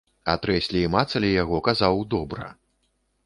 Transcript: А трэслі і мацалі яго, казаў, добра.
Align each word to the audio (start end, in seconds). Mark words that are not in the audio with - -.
А 0.31 0.33
трэслі 0.43 0.79
і 0.85 0.89
мацалі 0.95 1.29
яго, 1.43 1.59
казаў, 1.69 2.01
добра. 2.17 2.47